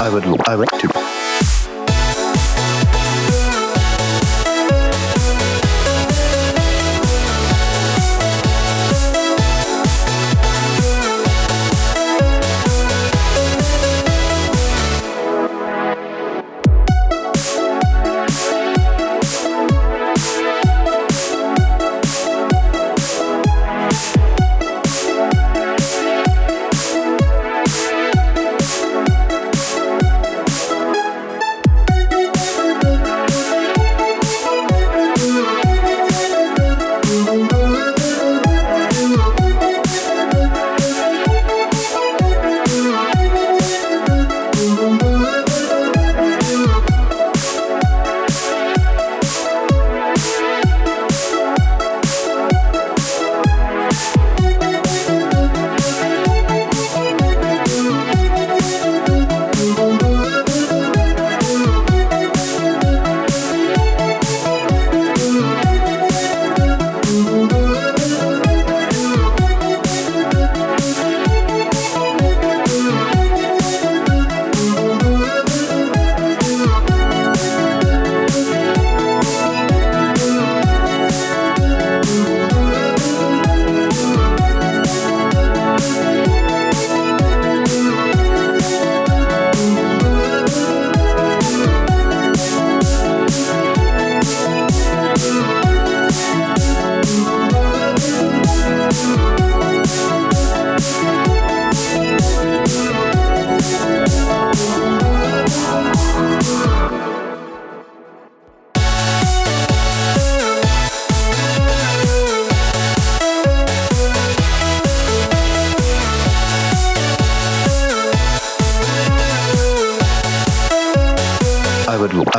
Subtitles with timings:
[0.00, 1.19] I would I would to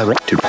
[0.04, 0.41] Would to